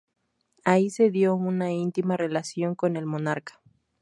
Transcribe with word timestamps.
Ahí 0.65 0.89
se 0.89 1.11
dio 1.11 1.35
una 1.35 1.71
íntima 1.73 2.17
relación 2.17 2.73
con 2.73 2.95
el 2.97 3.05
monarca. 3.05 3.61